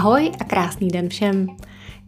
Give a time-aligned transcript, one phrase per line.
[0.00, 1.46] Ahoj a krásný den všem.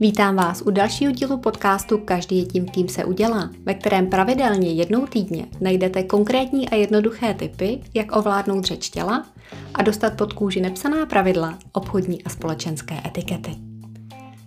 [0.00, 4.72] Vítám vás u dalšího dílu podcastu Každý je tím, kým se udělá, ve kterém pravidelně
[4.72, 9.26] jednou týdně najdete konkrétní a jednoduché typy, jak ovládnout řeč těla
[9.74, 13.50] a dostat pod kůži nepsaná pravidla obchodní a společenské etikety.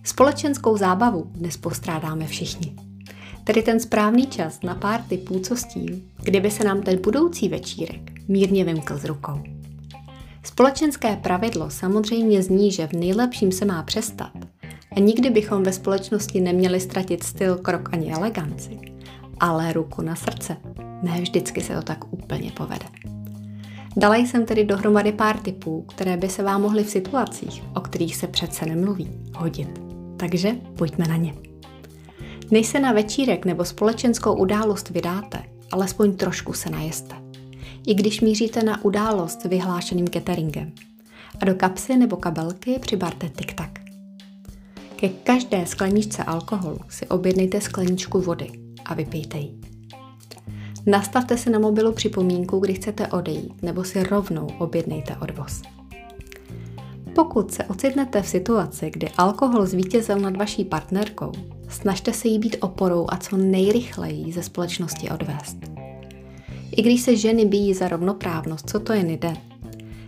[0.03, 2.75] Společenskou zábavu dnes postrádáme všichni.
[3.43, 7.49] Tedy ten správný čas na pár typů, co s tím, kdyby se nám ten budoucí
[7.49, 9.54] večírek mírně vymkl z rukou.
[10.45, 14.31] Společenské pravidlo samozřejmě zní, že v nejlepším se má přestat
[14.95, 18.79] a nikdy bychom ve společnosti neměli ztratit styl, krok ani eleganci.
[19.39, 20.57] Ale ruku na srdce,
[21.01, 22.85] ne vždycky se to tak úplně povede.
[23.97, 28.15] Dala jsem tedy dohromady pár typů, které by se vám mohly v situacích, o kterých
[28.15, 29.81] se přece nemluví, hodit.
[30.17, 31.33] Takže pojďme na ně.
[32.51, 37.24] Než se na večírek nebo společenskou událost vydáte, alespoň trošku se najeste
[37.87, 40.71] i když míříte na událost vyhlášeným cateringem.
[41.41, 43.79] A do kapsy nebo kabelky přibarte tik-tak.
[44.95, 48.51] Ke každé skleničce alkoholu si objednejte skleničku vody
[48.85, 49.59] a vypijte ji.
[50.85, 55.61] Nastavte si na mobilu připomínku, kdy chcete odejít, nebo si rovnou objednejte odvoz.
[57.15, 61.31] Pokud se ocitnete v situaci, kdy alkohol zvítězil nad vaší partnerkou,
[61.69, 65.74] snažte se jí být oporou a co nejrychleji ze společnosti odvést.
[66.71, 69.33] I když se ženy bíjí za rovnoprávnost, co to jen jde?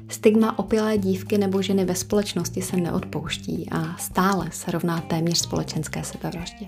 [0.10, 6.04] Stigma opilé dívky nebo ženy ve společnosti se neodpouští a stále se rovná téměř společenské
[6.04, 6.68] sebevraždě.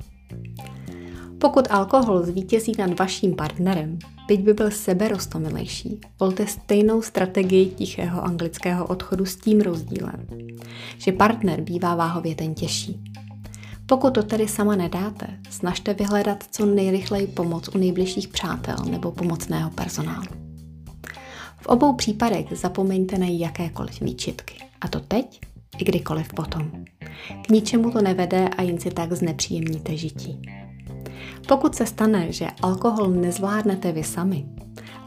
[1.37, 8.87] Pokud alkohol zvítězí nad vaším partnerem, byť by byl seberostomilejší, volte stejnou strategii tichého anglického
[8.87, 10.27] odchodu s tím rozdílem,
[10.97, 13.03] že partner bývá váhově ten těžší.
[13.89, 19.69] Pokud to tedy sama nedáte, snažte vyhledat co nejrychleji pomoc u nejbližších přátel nebo pomocného
[19.69, 20.27] personálu.
[21.57, 24.55] V obou případech zapomeňte na jakékoliv výčitky.
[24.81, 25.41] A to teď
[25.77, 26.71] i kdykoliv potom.
[27.45, 30.41] K ničemu to nevede a jen si tak znepříjemníte žití.
[31.47, 34.45] Pokud se stane, že alkohol nezvládnete vy sami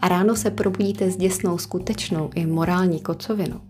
[0.01, 3.61] a ráno se probudíte s děsnou skutečnou i morální kocovinou,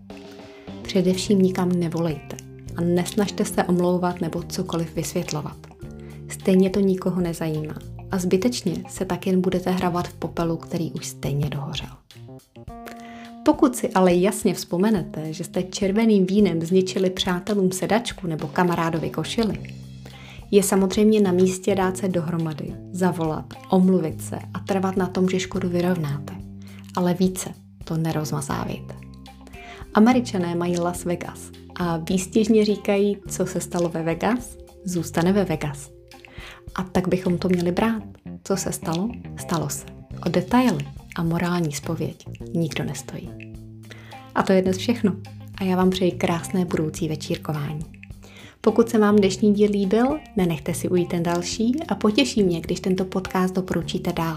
[0.81, 2.42] především nikam nevolejte
[2.75, 5.57] a nesnažte se omlouvat nebo cokoliv vysvětlovat.
[6.29, 7.75] Stejně to nikoho nezajímá
[8.11, 11.89] a zbytečně se tak jen budete hrabat v popelu, který už stejně dohořel.
[13.45, 19.57] Pokud si ale jasně vzpomenete, že jste červeným vínem zničili přátelům sedačku nebo kamarádovi košili,
[20.51, 25.39] je samozřejmě na místě dát se dohromady, zavolat, omluvit se a trvat na tom, že
[25.39, 26.33] škodu vyrovnáte.
[26.95, 27.49] Ale více
[27.83, 28.95] to nerozmazávejte.
[29.93, 35.91] Američané mají Las Vegas a výstěžně říkají, co se stalo ve Vegas, zůstane ve Vegas.
[36.75, 38.03] A tak bychom to měli brát.
[38.43, 39.85] Co se stalo, stalo se.
[40.25, 43.29] O detaily a morální spověď nikdo nestojí.
[44.35, 45.15] A to je dnes všechno.
[45.57, 47.85] A já vám přeji krásné budoucí večírkování.
[48.61, 52.79] Pokud se vám dnešní díl líbil, nenechte si ujít ten další a potěší mě, když
[52.79, 54.35] tento podcast doporučíte dál,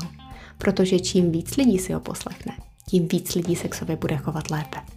[0.58, 2.52] protože čím víc lidí si ho poslechne,
[2.88, 4.95] tím víc lidí se k sobě bude chovat lépe.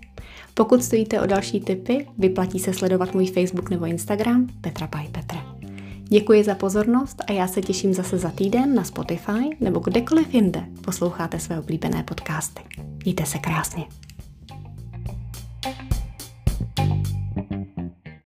[0.59, 5.55] Pokud stojíte o další tipy, vyplatí se sledovat můj Facebook nebo Instagram Petra Paj Petra.
[6.03, 10.65] Děkuji za pozornost a já se těším zase za týden na Spotify nebo kdekoliv jinde
[10.81, 12.61] posloucháte své oblíbené podcasty.
[13.03, 13.83] Mějte se krásně.